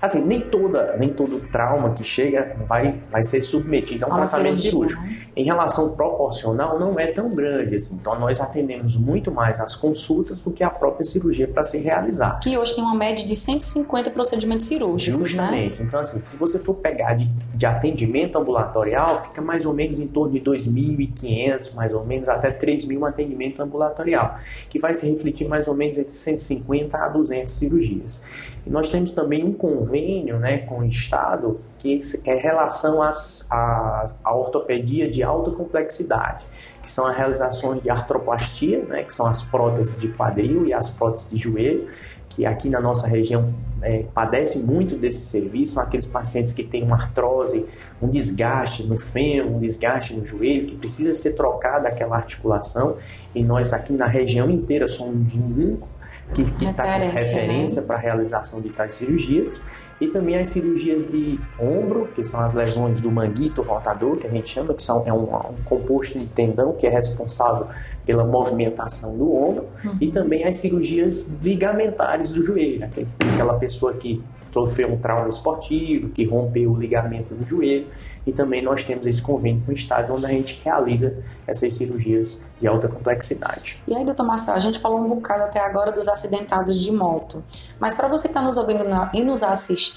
Assim, 0.00 0.24
nem 0.24 0.40
toda, 0.40 0.96
nem 0.96 1.10
todo 1.10 1.40
trauma 1.50 1.92
que 1.92 2.02
chega 2.02 2.56
vai, 2.66 3.00
vai 3.10 3.22
ser 3.22 3.42
submetido 3.42 4.06
a 4.06 4.08
um 4.08 4.12
a 4.12 4.16
tratamento 4.16 4.58
cirúrgico. 4.58 5.02
Né? 5.02 5.26
Em 5.36 5.44
relação 5.44 5.94
proporcional, 5.94 6.78
não 6.78 6.98
é 6.98 7.06
tão 7.08 7.34
grande 7.34 7.76
assim. 7.76 7.96
Então, 7.96 8.18
nós 8.18 8.40
atendemos 8.40 8.96
muito 8.96 9.30
mais 9.30 9.60
as 9.60 9.74
consultas 9.74 10.40
do 10.40 10.50
que 10.50 10.64
a 10.64 10.70
própria 10.70 11.04
cirurgia 11.04 11.46
para 11.46 11.64
se 11.64 11.78
realizar. 11.78 12.40
Que 12.40 12.56
hoje 12.56 12.74
tem 12.74 12.82
uma 12.82 12.94
média 12.94 13.24
de 13.24 13.36
150 13.36 14.10
procedimentos 14.10 14.66
cirúrgicos, 14.66 15.20
né? 15.20 15.26
Justamente. 15.26 15.80
Né? 15.80 15.86
Então, 15.86 16.00
assim, 16.00 16.20
se 16.20 16.36
você 16.36 16.58
for 16.58 16.74
pegar 16.74 17.14
de, 17.14 17.26
de 17.54 17.66
atendimento 17.66 18.38
ambulatorial, 18.38 19.22
fica 19.24 19.42
mais 19.42 19.66
ou 19.66 19.74
menos 19.74 19.98
em 19.98 20.08
torno 20.08 20.32
de 20.32 20.40
2.500, 20.40 21.74
mais 21.74 21.92
ou 21.92 22.04
menos, 22.04 22.28
até 22.28 22.50
3.000 22.50 23.00
um 23.00 23.04
atendimento 23.04 23.62
ambulatorial, 23.62 24.38
que 24.68 24.78
vai 24.78 24.94
se 24.94 25.08
refletir 25.08 25.48
mais 25.48 25.68
ou 25.68 25.74
menos 25.74 25.98
entre 25.98 26.12
150 26.12 26.96
a 26.96 27.08
200 27.08 27.52
cirurgias. 27.52 28.22
E 28.66 28.70
nós 28.70 28.88
temos 28.90 29.12
também 29.12 29.44
um 29.44 29.52
convênio 29.52 30.38
né, 30.38 30.58
com 30.58 30.80
o 30.80 30.84
Estado 30.84 31.60
que 31.78 31.98
é 32.26 32.34
relação 32.34 33.02
às, 33.02 33.50
à, 33.50 34.06
à 34.22 34.34
ortopedia 34.34 35.10
de 35.10 35.22
alta 35.22 35.50
complexidade, 35.50 36.44
que 36.82 36.90
são 36.90 37.06
as 37.06 37.16
realizações 37.16 37.82
de 37.82 37.88
artroplastia, 37.88 38.84
né, 38.84 39.02
que 39.02 39.14
são 39.14 39.26
as 39.26 39.42
próteses 39.42 39.98
de 39.98 40.08
quadril 40.08 40.66
e 40.66 40.74
as 40.74 40.90
próteses 40.90 41.30
de 41.30 41.38
joelho, 41.38 41.88
que 42.28 42.44
aqui 42.44 42.68
na 42.68 42.80
nossa 42.80 43.08
região 43.08 43.52
é, 43.82 44.04
padece 44.14 44.60
muito 44.60 44.94
desse 44.94 45.20
serviço, 45.20 45.74
são 45.74 45.82
aqueles 45.82 46.06
pacientes 46.06 46.52
que 46.52 46.62
têm 46.62 46.82
uma 46.82 46.96
artrose, 46.96 47.66
um 48.00 48.08
desgaste 48.08 48.86
no 48.86 48.98
fêmur, 48.98 49.56
um 49.56 49.58
desgaste 49.58 50.14
no 50.14 50.24
joelho, 50.24 50.66
que 50.66 50.76
precisa 50.76 51.14
ser 51.14 51.32
trocada 51.32 51.88
aquela 51.88 52.16
articulação, 52.16 52.98
e 53.34 53.42
nós 53.42 53.72
aqui 53.72 53.92
na 53.92 54.06
região 54.06 54.50
inteira 54.50 54.86
somos 54.86 55.34
um 55.34 55.44
único 55.44 55.88
que 56.34 56.42
está 56.64 56.98
com 56.98 57.10
referência 57.10 57.80
né? 57.80 57.86
para 57.86 57.96
a 57.96 57.98
realização 57.98 58.60
de 58.60 58.70
tais 58.70 58.94
cirurgias. 58.94 59.60
E 60.00 60.06
também 60.06 60.36
as 60.38 60.48
cirurgias 60.48 61.08
de 61.08 61.38
ombro, 61.58 62.08
que 62.14 62.24
são 62.24 62.40
as 62.40 62.54
lesões 62.54 63.00
do 63.00 63.10
manguito 63.10 63.60
rotador, 63.62 64.16
que 64.16 64.26
a 64.26 64.30
gente 64.30 64.48
chama, 64.48 64.72
que 64.72 64.82
são, 64.82 65.02
é 65.06 65.12
um, 65.12 65.24
um 65.24 65.62
composto 65.64 66.18
de 66.18 66.26
tendão 66.26 66.72
que 66.72 66.86
é 66.86 66.90
responsável 66.90 67.66
pela 68.06 68.24
movimentação 68.24 69.16
do 69.16 69.34
ombro. 69.34 69.66
Uhum. 69.84 69.96
E 70.00 70.08
também 70.08 70.44
as 70.44 70.56
cirurgias 70.56 71.38
ligamentares 71.42 72.32
do 72.32 72.42
joelho, 72.42 72.88
aquela 73.34 73.54
pessoa 73.54 73.94
que 73.94 74.22
sofreu 74.52 74.92
um 74.92 74.98
trauma 74.98 75.28
esportivo, 75.28 76.08
que 76.08 76.24
rompeu 76.24 76.72
o 76.72 76.76
ligamento 76.76 77.34
do 77.34 77.46
joelho. 77.46 77.86
E 78.26 78.32
também 78.32 78.62
nós 78.62 78.84
temos 78.84 79.06
esse 79.06 79.22
convênio 79.22 79.62
com 79.64 79.72
o 79.72 79.74
Estado, 79.74 80.12
onde 80.12 80.26
a 80.26 80.28
gente 80.28 80.60
realiza 80.62 81.22
essas 81.46 81.72
cirurgias 81.72 82.42
de 82.58 82.66
alta 82.66 82.86
complexidade. 82.86 83.82
E 83.88 83.94
aí, 83.94 84.04
doutor 84.04 84.24
Marcelo, 84.24 84.56
a 84.56 84.60
gente 84.60 84.78
falou 84.78 85.00
um 85.00 85.08
bocado 85.08 85.44
até 85.44 85.58
agora 85.58 85.90
dos 85.90 86.06
acidentados 86.06 86.78
de 86.78 86.92
moto. 86.92 87.42
Mas 87.78 87.94
para 87.94 88.08
você 88.08 88.28
que 88.28 88.32
está 88.32 88.42
nos 88.42 88.58
ouvindo 88.58 88.84
e 89.14 89.24
nos 89.24 89.42
assistindo, 89.42 89.89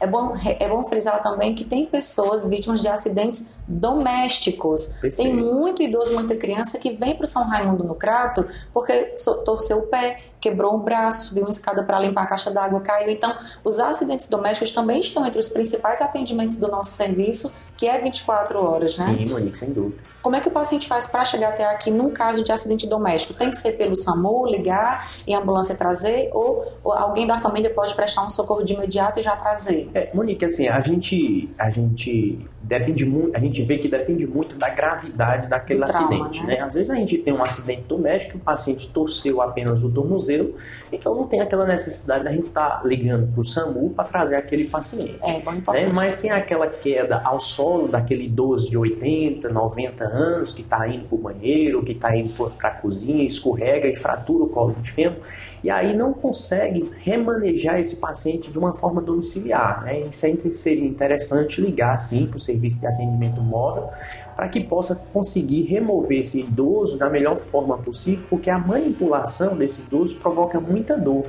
é 0.00 0.06
bom, 0.06 0.34
é 0.44 0.68
bom 0.68 0.84
frisar 0.84 1.22
também 1.22 1.54
que 1.54 1.64
tem 1.64 1.86
pessoas 1.86 2.48
vítimas 2.48 2.80
de 2.80 2.88
acidentes 2.88 3.54
domésticos. 3.66 4.86
Perfeito. 5.00 5.16
Tem 5.16 5.34
muito 5.34 5.82
idoso, 5.82 6.12
muita 6.14 6.36
criança 6.36 6.78
que 6.78 6.90
vem 6.90 7.14
para 7.14 7.24
o 7.24 7.26
São 7.26 7.44
Raimundo 7.44 7.84
no 7.84 7.94
Crato 7.94 8.46
porque 8.72 9.14
torceu 9.44 9.78
o 9.78 9.86
pé, 9.86 10.20
quebrou 10.40 10.76
um 10.76 10.80
braço, 10.80 11.28
subiu 11.28 11.44
uma 11.44 11.50
escada 11.50 11.82
para 11.82 11.98
limpar 12.00 12.22
a 12.22 12.26
caixa 12.26 12.50
d'água, 12.50 12.80
caiu. 12.80 13.10
Então, 13.10 13.34
os 13.64 13.78
acidentes 13.78 14.28
domésticos 14.28 14.70
também 14.70 15.00
estão 15.00 15.26
entre 15.26 15.40
os 15.40 15.48
principais 15.48 16.00
atendimentos 16.00 16.56
do 16.56 16.68
nosso 16.68 16.92
serviço, 16.92 17.54
que 17.76 17.86
é 17.86 17.98
24 17.98 18.58
horas, 18.58 18.98
né? 18.98 19.16
Sim, 19.18 19.26
Monique, 19.26 19.58
sem 19.58 19.72
dúvida. 19.72 20.15
Como 20.26 20.34
é 20.34 20.40
que 20.40 20.48
o 20.48 20.50
paciente 20.50 20.88
faz 20.88 21.06
para 21.06 21.24
chegar 21.24 21.50
até 21.50 21.64
aqui 21.64 21.88
num 21.88 22.10
caso 22.10 22.42
de 22.42 22.50
acidente 22.50 22.84
doméstico? 22.88 23.32
Tem 23.32 23.48
que 23.48 23.56
ser 23.56 23.74
pelo 23.74 23.94
SAMU, 23.94 24.44
ligar 24.44 25.08
e 25.24 25.32
a 25.32 25.38
ambulância 25.38 25.76
trazer 25.76 26.30
ou, 26.32 26.66
ou 26.82 26.92
alguém 26.92 27.28
da 27.28 27.38
família 27.38 27.70
pode 27.70 27.94
prestar 27.94 28.26
um 28.26 28.28
socorro 28.28 28.64
de 28.64 28.72
imediato 28.72 29.20
e 29.20 29.22
já 29.22 29.36
trazer? 29.36 29.88
É, 29.94 30.10
Monique, 30.12 30.44
assim, 30.44 30.66
a 30.66 30.80
gente, 30.80 31.48
a 31.56 31.70
gente 31.70 32.44
depende 32.60 33.04
muito, 33.04 33.36
a 33.36 33.38
gente 33.38 33.62
vê 33.62 33.78
que 33.78 33.86
depende 33.86 34.26
muito 34.26 34.56
da 34.56 34.68
gravidade 34.68 35.46
daquele 35.46 35.84
acidente, 35.84 36.44
né? 36.44 36.56
né? 36.56 36.60
Às 36.62 36.74
vezes 36.74 36.90
a 36.90 36.96
gente 36.96 37.18
tem 37.18 37.32
um 37.32 37.40
acidente 37.40 37.82
doméstico, 37.82 38.38
o 38.38 38.40
paciente 38.40 38.92
torceu 38.92 39.40
apenas 39.40 39.84
o 39.84 39.92
tornozelo, 39.92 40.56
então 40.90 41.14
não 41.14 41.28
tem 41.28 41.40
aquela 41.40 41.64
necessidade 41.64 42.24
da 42.24 42.32
gente 42.32 42.48
estar 42.48 42.80
tá 42.80 42.82
ligando 42.84 43.32
para 43.32 43.40
o 43.40 43.44
SAMU 43.44 43.90
para 43.90 44.04
trazer 44.06 44.34
aquele 44.34 44.64
paciente. 44.64 45.16
É, 45.22 45.38
bom, 45.38 45.52
né? 45.72 45.86
Mas 45.94 46.20
tem 46.20 46.32
aquela 46.32 46.66
queda 46.66 47.22
ao 47.24 47.38
solo 47.38 47.86
daquele 47.86 48.24
idoso 48.24 48.68
de 48.68 48.76
80, 48.76 49.48
90 49.48 50.04
anos 50.04 50.15
que 50.54 50.62
está 50.62 50.86
indo 50.88 51.06
para 51.06 51.16
o 51.16 51.18
banheiro, 51.18 51.82
que 51.82 51.92
está 51.92 52.16
indo 52.16 52.30
para 52.50 52.68
a 52.68 52.72
cozinha, 52.72 53.24
escorrega 53.24 53.88
e 53.88 53.94
fratura 53.94 54.44
o 54.44 54.48
colo 54.48 54.74
de 54.80 54.90
fêmur, 54.90 55.18
e 55.62 55.70
aí 55.70 55.96
não 55.96 56.12
consegue 56.12 56.90
remanejar 56.98 57.78
esse 57.78 57.96
paciente 57.96 58.50
de 58.50 58.58
uma 58.58 58.74
forma 58.74 59.00
domiciliar. 59.00 59.84
Né? 59.84 60.00
Isso 60.00 60.26
seria 60.52 60.84
interessante 60.84 61.60
ligar 61.60 61.98
sim 61.98 62.26
para 62.26 62.36
o 62.36 62.40
serviço 62.40 62.80
de 62.80 62.86
atendimento 62.86 63.40
móvel 63.40 63.90
para 64.36 64.48
que 64.48 64.60
possa 64.60 64.94
conseguir 65.12 65.62
remover 65.62 66.20
esse 66.20 66.40
idoso 66.40 66.98
da 66.98 67.08
melhor 67.08 67.38
forma 67.38 67.78
possível, 67.78 68.26
porque 68.28 68.50
a 68.50 68.58
manipulação 68.58 69.56
desse 69.56 69.86
idoso 69.86 70.16
provoca 70.16 70.60
muita 70.60 70.96
dor. 70.98 71.24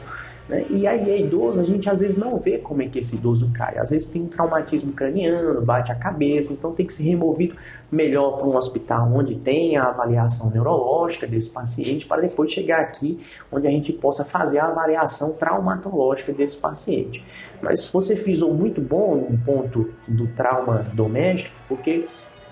Né? 0.47 0.65
E 0.69 0.87
aí, 0.87 1.11
é 1.11 1.19
idoso, 1.19 1.59
a 1.59 1.63
gente 1.63 1.89
às 1.89 1.99
vezes 1.99 2.17
não 2.17 2.37
vê 2.37 2.57
como 2.57 2.81
é 2.81 2.87
que 2.87 2.99
esse 2.99 3.17
idoso 3.17 3.51
cai. 3.53 3.77
Às 3.77 3.89
vezes 3.89 4.09
tem 4.09 4.21
um 4.21 4.27
traumatismo 4.27 4.93
craniano, 4.93 5.61
bate 5.61 5.91
a 5.91 5.95
cabeça, 5.95 6.53
então 6.53 6.71
tem 6.73 6.85
que 6.85 6.93
ser 6.93 7.03
removido 7.03 7.55
melhor 7.91 8.37
para 8.37 8.47
um 8.47 8.55
hospital 8.55 9.11
onde 9.13 9.35
tem 9.35 9.77
a 9.77 9.85
avaliação 9.85 10.49
neurológica 10.49 11.27
desse 11.27 11.49
paciente, 11.49 12.05
para 12.05 12.21
depois 12.21 12.51
chegar 12.51 12.79
aqui 12.79 13.19
onde 13.51 13.67
a 13.67 13.71
gente 13.71 13.91
possa 13.93 14.23
fazer 14.23 14.59
a 14.59 14.67
avaliação 14.67 15.33
traumatológica 15.33 16.31
desse 16.31 16.57
paciente. 16.57 17.25
Mas 17.61 17.87
você 17.89 18.15
frisou 18.15 18.53
muito 18.53 18.81
bom 18.81 19.27
no 19.29 19.37
ponto 19.39 19.89
do 20.07 20.27
trauma 20.27 20.85
doméstico, 20.93 21.55
porque 21.67 22.07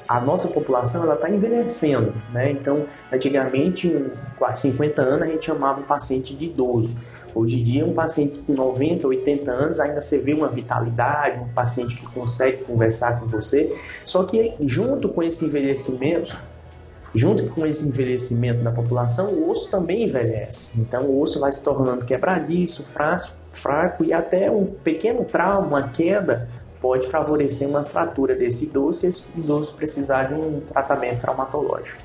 a 0.07 0.21
nossa 0.21 0.49
população 0.49 1.03
ela 1.03 1.15
está 1.15 1.29
envelhecendo, 1.29 2.13
né? 2.31 2.51
Então, 2.51 2.85
antigamente, 3.11 3.89
com 4.37 4.53
50 4.53 5.01
anos, 5.01 5.21
a 5.23 5.25
gente 5.25 5.45
chamava 5.45 5.81
o 5.81 5.83
paciente 5.83 6.35
de 6.35 6.45
idoso. 6.45 6.95
Hoje 7.33 7.59
em 7.59 7.63
dia, 7.63 7.85
um 7.85 7.93
paciente 7.93 8.39
com 8.39 8.53
90, 8.53 9.07
80 9.07 9.51
anos, 9.51 9.79
ainda 9.79 10.01
você 10.01 10.17
vê 10.19 10.33
uma 10.33 10.47
vitalidade, 10.47 11.39
um 11.39 11.53
paciente 11.53 11.95
que 11.95 12.05
consegue 12.13 12.63
conversar 12.63 13.19
com 13.19 13.27
você. 13.27 13.75
Só 14.05 14.23
que 14.23 14.53
junto 14.61 15.09
com 15.09 15.21
esse 15.21 15.43
envelhecimento, 15.43 16.37
junto 17.13 17.49
com 17.49 17.65
esse 17.65 17.87
envelhecimento 17.87 18.63
da 18.63 18.71
população, 18.71 19.33
o 19.33 19.49
osso 19.49 19.69
também 19.69 20.03
envelhece. 20.03 20.79
Então, 20.79 21.05
o 21.05 21.21
osso 21.21 21.39
vai 21.39 21.51
se 21.51 21.61
tornando 21.61 22.05
quebradiço, 22.05 22.83
fraco, 22.83 23.31
fraco 23.51 24.03
e 24.03 24.13
até 24.13 24.49
um 24.49 24.65
pequeno 24.65 25.25
trauma, 25.25 25.67
uma 25.67 25.89
queda, 25.89 26.47
pode 26.85 27.07
favorecer 27.07 27.67
uma 27.67 27.83
fratura 27.83 28.35
desse 28.35 28.65
idoso 28.65 28.99
se 28.99 29.07
esse 29.07 29.23
idoso 29.35 29.73
precisar 29.73 30.25
de 30.25 30.35
um 30.35 30.61
tratamento 30.71 31.21
traumatológico. 31.21 31.99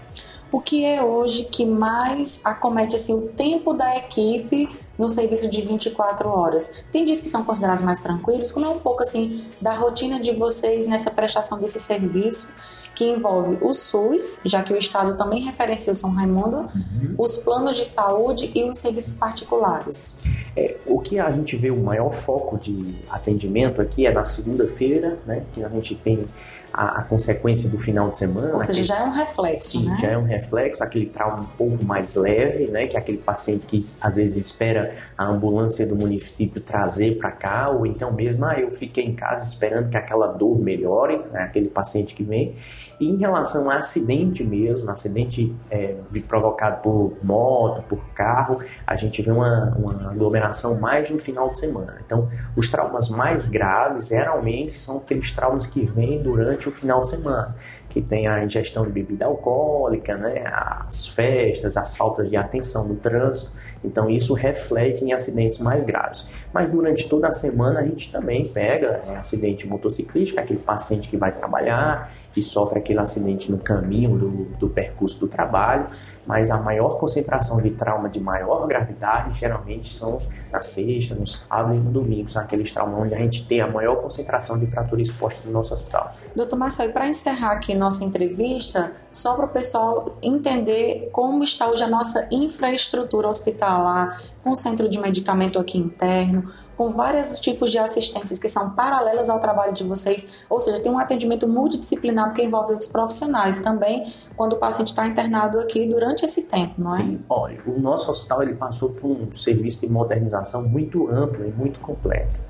O 0.51 0.59
que 0.59 0.87
é 0.87 1.03
hoje 1.03 1.45
que 1.45 1.67
mais 1.67 2.41
acomete 2.47 2.97
assim, 2.97 3.13
o 3.13 3.29
tempo 3.29 3.75
da 3.75 3.95
equipe 3.99 4.71
no 4.99 5.07
serviço 5.07 5.51
de 5.51 5.61
24 5.61 6.31
horas. 6.31 6.87
Tem 6.91 7.05
dias 7.05 7.21
que 7.21 7.29
são 7.29 7.45
considerados 7.45 7.83
mais 7.83 8.01
tranquilos, 8.01 8.51
como 8.51 8.65
é 8.65 8.69
um 8.71 8.79
pouco 8.79 9.03
assim 9.03 9.45
da 9.61 9.75
rotina 9.75 10.19
de 10.19 10.33
vocês 10.33 10.87
nessa 10.87 11.11
prestação 11.11 11.61
desse 11.61 11.79
serviço 11.79 12.55
que 12.95 13.05
envolve 13.05 13.59
o 13.61 13.73
SUS, 13.73 14.41
já 14.45 14.63
que 14.63 14.73
o 14.73 14.77
Estado 14.77 15.17
também 15.17 15.43
referencia 15.43 15.93
o 15.93 15.97
São 15.97 16.11
Raimundo, 16.11 16.59
uhum. 16.59 17.15
os 17.19 17.39
planos 17.39 17.77
de 17.77 17.85
saúde 17.85 18.51
e 18.55 18.65
os 18.65 18.79
serviços 18.79 19.15
particulares. 19.15 20.21
É, 20.57 20.77
o 20.87 20.99
que 21.01 21.19
a 21.19 21.31
gente 21.33 21.57
vê 21.57 21.71
o 21.71 21.77
maior 21.77 22.11
foco 22.11 22.59
de 22.59 22.97
atendimento 23.09 23.81
aqui 23.81 24.07
é 24.07 24.13
na 24.13 24.25
segunda-feira, 24.25 25.19
né, 25.27 25.43
que 25.53 25.63
a 25.65 25.69
gente 25.69 25.95
tem 25.95 26.27
a, 26.73 27.01
a, 27.01 27.03
consequência 27.03 27.69
do 27.69 27.79
final 27.79 28.11
de 28.11 28.19
semana. 28.19 28.55
Ou 28.55 28.61
seja, 28.61 28.85
já 28.85 28.99
é 28.99 29.05
um 29.05 29.11
reflexo, 29.11 29.79
sim, 29.79 29.89
né? 29.89 29.99
já 30.01 30.09
é 30.09 30.19
um 30.19 30.25
reflexo, 30.25 30.83
aquele 30.83 31.07
trauma 31.07 31.43
um 31.43 31.57
pouco 31.57 31.85
mais 31.85 32.15
leve, 32.15 32.67
né? 32.67 32.87
Que 32.87 32.97
é 32.97 33.01
aquele 33.01 33.19
paciente 33.19 33.67
que 33.67 33.81
às 34.01 34.17
vezes 34.17 34.37
espera 34.37 34.95
a 35.17 35.27
ambulância 35.27 35.87
do 35.87 35.97
município 35.97 36.61
trazer 36.61 37.19
para 37.19 37.31
cá, 37.31 37.71
ou 37.71 37.87
então 37.87 38.13
mesmo, 38.13 38.45
ah, 38.45 38.59
eu 38.59 38.71
fiquei 38.71 39.05
em 39.05 39.15
casa 39.15 39.45
esperando 39.45 39.91
que 39.91 39.97
aquela 39.97 40.27
dor 40.27 40.59
melhore, 40.59 41.21
né? 41.33 41.43
aquele 41.43 41.69
paciente 41.69 42.15
que 42.15 42.23
vem. 42.23 42.55
E 43.01 43.09
em 43.09 43.17
relação 43.17 43.71
a 43.71 43.79
acidente 43.79 44.45
mesmo, 44.45 44.91
acidente 44.91 45.55
é, 45.71 45.97
provocado 46.29 46.83
por 46.83 47.17
moto, 47.23 47.83
por 47.89 47.99
carro, 48.15 48.61
a 48.87 48.95
gente 48.95 49.23
vê 49.23 49.31
uma, 49.31 49.75
uma 49.77 50.11
aglomeração 50.11 50.79
mais 50.79 51.09
no 51.09 51.19
final 51.19 51.51
de 51.51 51.59
semana. 51.59 51.97
Então, 52.05 52.29
os 52.55 52.69
traumas 52.69 53.09
mais 53.09 53.47
graves, 53.47 54.09
geralmente, 54.09 54.79
são 54.79 54.99
aqueles 54.99 55.31
traumas 55.31 55.67
que 55.67 55.87
vêm 55.87 56.23
durante 56.23 56.60
durante 56.61 56.69
o 56.69 56.71
final 56.71 57.03
de 57.03 57.11
semana, 57.11 57.57
que 57.91 58.01
tem 58.01 58.29
a 58.29 58.43
ingestão 58.43 58.85
de 58.87 58.93
bebida 58.93 59.27
alcoólica, 59.27 60.17
né, 60.17 60.45
as 60.47 61.09
festas, 61.09 61.77
as 61.77 61.95
faltas 61.97 62.31
de 62.31 62.37
atenção 62.37 62.87
no 62.87 62.95
trânsito. 62.95 63.51
Então 63.85 64.09
isso 64.09 64.33
reflete 64.33 65.05
em 65.05 65.13
acidentes 65.13 65.59
mais 65.59 65.83
graves. 65.83 66.27
Mas 66.53 66.71
durante 66.71 67.09
toda 67.09 67.29
a 67.29 67.33
semana 67.33 67.81
a 67.81 67.83
gente 67.83 68.11
também 68.13 68.47
pega 68.47 69.03
né, 69.07 69.17
acidente 69.17 69.67
motociclístico, 69.67 70.41
aquele 70.41 70.61
paciente 70.61 71.09
que 71.09 71.17
vai 71.17 71.33
trabalhar 71.33 72.13
e 72.37 72.43
sofre 72.43 72.79
aquele 72.79 73.01
acidente 73.01 73.51
no 73.51 73.59
caminho 73.59 74.17
do, 74.17 74.31
do 74.57 74.69
percurso 74.69 75.19
do 75.19 75.27
trabalho 75.27 75.87
mas 76.31 76.49
a 76.51 76.59
maior 76.59 76.97
concentração 76.99 77.61
de 77.61 77.71
trauma 77.71 78.09
de 78.09 78.21
maior 78.21 78.65
gravidade 78.67 79.37
geralmente 79.37 79.93
são 79.93 80.17
na 80.53 80.63
sexta, 80.63 81.15
no 81.15 81.27
sábado 81.27 81.75
e 81.75 81.79
no 81.79 81.91
domingo, 81.91 82.31
são 82.31 82.41
aqueles 82.41 82.71
traumas 82.71 83.01
onde 83.01 83.15
a 83.15 83.19
gente 83.19 83.47
tem 83.49 83.61
a 83.61 83.67
maior 83.67 83.97
concentração 83.97 84.57
de 84.57 84.67
fratura 84.69 85.03
exposta 85.03 85.45
no 85.47 85.53
nosso 85.53 85.75
hospital. 85.75 86.15
Doutor 86.37 86.57
Marcelo, 86.57 86.93
para 86.93 87.09
encerrar 87.09 87.51
aqui 87.51 87.75
nossa 87.81 88.05
entrevista, 88.05 88.93
só 89.11 89.35
para 89.35 89.47
o 89.47 89.49
pessoal 89.49 90.17
entender 90.23 91.09
como 91.13 91.43
está 91.43 91.69
hoje 91.69 91.83
a 91.83 91.89
nossa 91.89 92.29
infraestrutura 92.31 93.27
hospitalar, 93.27 94.23
com 94.45 94.55
centro 94.55 94.89
de 94.89 94.99
medicamento 94.99 95.59
aqui 95.59 95.79
interno, 95.79 96.45
com 96.77 96.89
vários 96.89 97.39
tipos 97.41 97.71
de 97.71 97.79
assistências 97.79 98.39
que 98.39 98.49
são 98.49 98.71
paralelas 98.71 99.29
ao 99.29 99.39
trabalho 99.39 99.75
de 99.75 99.85
vocês, 99.85 100.45
ou 100.49 100.59
seja, 100.59 100.81
tem 100.81 100.91
um 100.91 100.99
atendimento 100.99 101.47
multidisciplinar 101.47 102.33
que 102.33 102.43
envolve 102.43 102.73
outros 102.73 102.91
profissionais 102.91 103.61
também, 103.61 104.11
quando 104.37 104.55
o 104.55 104.57
paciente 104.57 104.89
está 104.89 105.07
internado 105.07 105.61
aqui 105.61 105.87
durante 105.87 106.25
esse 106.25 106.45
tempo, 106.45 106.75
não 106.79 106.91
é? 106.91 106.97
Sim, 106.97 107.21
olha, 107.29 107.61
o 107.67 107.79
nosso 107.79 108.11
hospital 108.11 108.43
ele 108.43 108.55
passou 108.55 108.95
por 108.95 109.11
um 109.11 109.31
serviço 109.35 109.81
de 109.81 109.93
modernização 109.93 110.63
muito 110.67 111.11
amplo 111.11 111.47
e 111.47 111.51
muito 111.51 111.81
completo. 111.81 112.41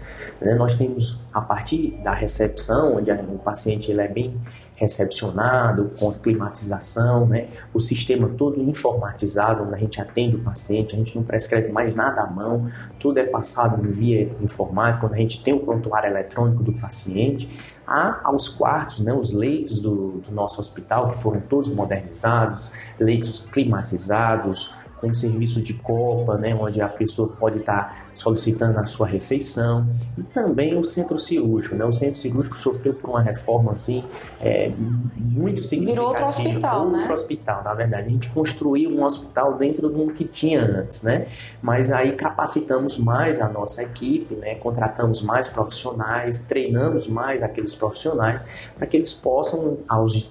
Né? 0.41 0.55
Nós 0.55 0.75
temos, 0.75 1.21
a 1.33 1.41
partir 1.41 1.99
da 2.05 2.15
recepção, 2.15 2.99
onde 2.99 3.11
o 3.11 3.39
paciente 3.39 3.91
ele 3.91 4.01
é 4.01 4.09
bem 4.09 4.41
recepcionado, 4.81 5.91
com 6.01 6.11
climatização, 6.11 7.27
né? 7.27 7.49
o 7.75 7.79
sistema 7.79 8.31
todo 8.31 8.63
informatizado, 8.63 9.63
onde 9.63 9.75
a 9.75 9.79
gente 9.79 10.01
atende 10.01 10.37
o 10.37 10.41
paciente, 10.41 10.95
a 10.95 10.99
gente 10.99 11.15
não 11.15 11.23
prescreve 11.23 11.71
mais 11.71 11.95
nada 11.95 12.23
à 12.23 12.27
mão, 12.27 12.67
tudo 12.99 13.19
é 13.19 13.25
passado 13.25 13.77
via 13.91 14.35
informática, 14.41 15.01
quando 15.01 15.13
a 15.13 15.19
gente 15.19 15.45
tem 15.45 15.53
o 15.53 15.61
prontuário 15.61 16.09
eletrônico 16.09 16.63
do 16.63 16.73
paciente, 16.73 17.47
há 17.87 18.21
aos 18.25 18.49
quartos, 18.49 19.01
né, 19.01 19.13
os 19.13 19.35
leitos 19.35 19.81
do, 19.81 20.23
do 20.27 20.33
nosso 20.33 20.59
hospital, 20.59 21.11
que 21.11 21.19
foram 21.19 21.41
todos 21.41 21.69
modernizados, 21.75 22.73
leitos 22.99 23.41
climatizados, 23.53 24.75
com 25.01 25.15
serviço 25.15 25.63
de 25.63 25.75
copa, 25.75 26.37
né, 26.37 26.55
onde 26.55 26.81
a 26.81 26.89
pessoa 26.89 27.29
pode 27.29 27.59
estar 27.59 28.11
solicitando 28.15 28.79
a 28.79 28.87
sua 28.87 29.07
refeição, 29.07 29.87
e 30.19 30.23
também 30.23 30.77
o 30.79 30.85
centro 30.85 31.19
cirúrgico. 31.19 31.75
Né? 31.75 31.85
O 31.85 31.93
centro 31.93 32.17
cirúrgico 32.17 32.59
sofreu 32.59 32.95
por 32.95 33.11
uma 33.11 33.23
reforma 33.23 33.73
assim, 33.73 34.05
é, 34.41 34.73
muito 35.17 35.63
significativa. 35.63 35.91
Virou 35.93 36.09
outro 36.09 36.27
hospital, 36.27 36.79
outro 36.81 36.93
né? 36.93 36.99
Outro 36.99 37.15
hospital, 37.15 37.65
na 37.65 37.75
verdade. 37.75 38.09
A 38.09 38.11
gente 38.11 38.29
construiu 38.29 38.91
um 38.91 39.05
hospital 39.05 39.55
dentro 39.55 39.89
do 39.89 40.11
que 40.13 40.25
tinha 40.25 40.61
antes, 40.61 41.03
né? 41.03 41.27
Mas 41.63 41.91
aí 41.91 42.13
capacitamos 42.13 42.99
mais 42.99 43.41
a 43.41 43.49
nossa 43.49 43.83
equipe, 43.83 44.35
né? 44.35 44.55
contratamos 44.57 45.23
mais 45.23 45.49
profissionais, 45.49 46.41
treinamos 46.41 47.07
mais 47.07 47.43
aqueles 47.43 47.75
profissionais 47.75 48.71
para 48.77 48.87
que 48.87 48.97
eles 48.97 49.15
possam 49.15 49.79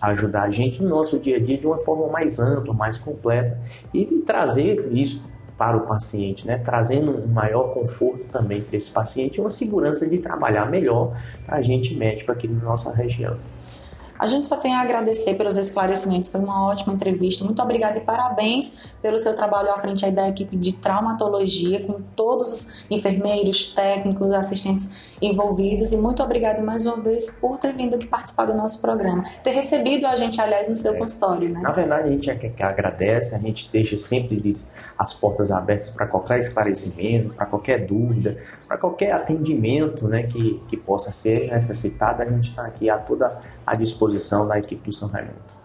ajudar 0.02 0.44
a 0.44 0.52
gente 0.52 0.82
no 0.82 0.90
nosso 0.90 1.20
dia 1.20 1.38
a 1.38 1.40
dia 1.40 1.58
de 1.58 1.68
uma 1.68 1.80
forma 1.80 2.08
mais 2.08 2.40
ampla, 2.40 2.74
mais 2.74 2.98
completa 2.98 3.60
e 3.94 4.06
trazer 4.26 4.59
trazer 4.60 4.90
isso 4.92 5.30
para 5.58 5.76
o 5.76 5.82
paciente, 5.82 6.48
né? 6.48 6.58
trazendo 6.58 7.12
um 7.12 7.28
maior 7.28 7.74
conforto 7.74 8.26
também 8.32 8.62
para 8.62 8.78
esse 8.78 8.92
paciente 8.92 9.38
e 9.38 9.42
uma 9.42 9.50
segurança 9.50 10.08
de 10.08 10.18
trabalhar 10.18 10.70
melhor 10.70 11.14
para 11.46 11.58
a 11.58 11.62
gente 11.62 11.96
médico 11.96 12.32
aqui 12.32 12.48
na 12.48 12.64
nossa 12.64 12.94
região. 12.94 13.38
A 14.20 14.28
gente 14.28 14.48
só 14.48 14.58
tem 14.58 14.76
a 14.76 14.82
agradecer 14.82 15.36
pelos 15.36 15.58
esclarecimentos, 15.58 16.28
foi 16.28 16.42
uma 16.42 16.68
ótima 16.68 16.94
entrevista. 16.94 17.46
Muito 17.46 17.62
obrigada 17.62 17.98
e 17.98 18.02
parabéns 18.02 18.92
pelo 19.02 19.18
seu 19.18 19.34
trabalho 19.34 19.72
à 19.72 19.78
frente 19.78 20.06
aí 20.06 20.12
da 20.12 20.28
equipe 20.28 20.58
de 20.58 20.74
traumatologia, 20.74 21.86
com 21.86 22.02
todos 22.18 22.52
os 22.52 22.86
enfermeiros, 22.92 23.74
técnicos, 23.74 24.34
assistentes 24.34 25.16
envolvidos. 25.22 25.94
E 25.94 25.98
muito 25.98 26.22
obrigada 26.22 26.62
mais 26.62 26.86
uma 26.86 26.98
vez 26.98 27.40
por 27.40 27.58
ter 27.60 27.74
vindo 27.74 27.96
aqui 27.96 28.08
participar 28.08 28.46
do 28.46 28.54
nosso 28.54 28.82
programa. 28.82 29.24
Ter 29.42 29.52
recebido 29.52 30.06
a 30.06 30.18
gente, 30.18 30.42
aliás, 30.42 30.68
no 30.68 30.76
seu 30.76 30.96
é. 30.96 30.98
consultório, 30.98 31.48
né? 31.48 31.62
Na 31.62 31.72
verdade, 31.72 32.10
a 32.10 32.12
gente 32.12 32.30
é 32.30 32.36
que 32.36 32.62
agradece, 32.62 33.34
a 33.36 33.40
gente 33.40 33.70
deixa 33.72 33.98
sempre 33.98 34.42
as 34.98 35.14
portas 35.14 35.50
abertas 35.50 35.88
para 35.90 36.06
qualquer 36.06 36.40
esclarecimento, 36.40 37.30
para 37.30 37.46
qualquer 37.46 37.86
dúvida, 37.86 38.38
para 38.68 38.78
qualquer 38.78 39.14
atendimento 39.14 40.10
né, 40.10 40.24
que, 40.24 40.62
que 40.68 40.76
possa 40.76 41.14
ser 41.14 41.50
necessitado. 41.50 42.22
A 42.22 42.26
gente 42.26 42.50
está 42.50 42.66
aqui 42.66 42.90
a 42.90 42.98
toda 42.98 43.40
a 43.66 43.76
disposição 43.76 44.09
da 44.48 44.60
equipe 44.60 44.90
do 44.90 44.94
São 44.94 45.08
Raimundo. 45.08 45.60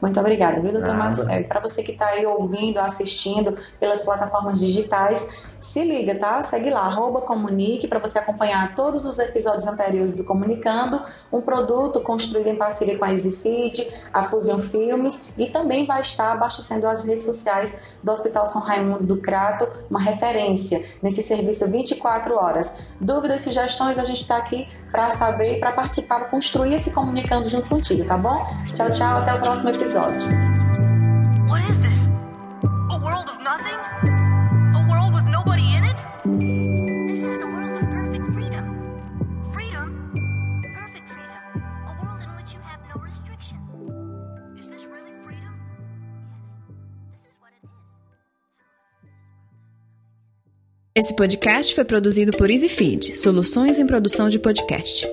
Muito 0.00 0.18
obrigada, 0.20 0.60
viu, 0.60 0.72
doutor 0.72 0.94
Marcelo? 0.94 1.44
Para 1.46 1.60
você 1.60 1.82
que 1.82 1.90
está 1.92 2.06
aí 2.06 2.24
ouvindo, 2.24 2.78
assistindo 2.78 3.56
pelas 3.80 4.02
plataformas 4.02 4.60
digitais, 4.60 5.48
se 5.58 5.82
liga, 5.82 6.14
tá? 6.14 6.40
Segue 6.40 6.70
lá, 6.70 6.82
arroba 6.82 7.20
comunique, 7.20 7.88
para 7.88 7.98
você 7.98 8.20
acompanhar 8.20 8.76
todos 8.76 9.04
os 9.04 9.18
episódios 9.18 9.66
anteriores 9.66 10.14
do 10.14 10.22
Comunicando, 10.22 11.00
um 11.32 11.40
produto 11.40 12.00
construído 12.00 12.46
em 12.46 12.54
parceria 12.54 12.96
com 12.96 13.04
a 13.04 13.10
EasyFeed, 13.10 13.88
a 14.12 14.22
Fusion 14.22 14.58
Filmes, 14.58 15.32
e 15.36 15.46
também 15.46 15.84
vai 15.84 16.00
estar 16.00 16.32
abastecendo 16.32 16.86
as 16.86 17.04
redes 17.04 17.24
sociais 17.24 17.97
do 18.02 18.12
Hospital 18.12 18.46
São 18.46 18.60
Raimundo 18.60 19.04
do 19.04 19.16
Crato, 19.16 19.68
uma 19.90 20.00
referência 20.00 20.84
nesse 21.02 21.22
serviço 21.22 21.70
24 21.70 22.34
horas. 22.34 22.88
Dúvidas, 23.00 23.42
sugestões, 23.42 23.98
a 23.98 24.04
gente 24.04 24.22
está 24.22 24.36
aqui 24.36 24.68
para 24.90 25.10
saber 25.10 25.58
para 25.60 25.72
participar, 25.72 26.20
para 26.20 26.28
construir 26.28 26.74
esse 26.74 26.92
comunicando 26.92 27.48
junto 27.48 27.68
contigo, 27.68 28.04
tá 28.04 28.16
bom? 28.16 28.46
Tchau, 28.74 28.90
tchau, 28.90 29.18
até 29.18 29.34
o 29.34 29.40
próximo 29.40 29.70
episódio. 29.70 30.28
What 31.48 31.70
is 31.70 31.78
this? 31.78 32.08
A 32.90 32.96
world 32.96 33.30
of 33.30 33.42
nothing? 33.42 34.17
Esse 50.98 51.14
podcast 51.14 51.76
foi 51.76 51.84
produzido 51.84 52.32
por 52.32 52.50
EasyFeed, 52.50 53.16
soluções 53.16 53.78
em 53.78 53.86
produção 53.86 54.28
de 54.28 54.36
podcast. 54.36 55.06